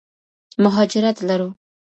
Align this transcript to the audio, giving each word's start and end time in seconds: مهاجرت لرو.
مهاجرت 0.63 1.17
لرو. 1.27 1.49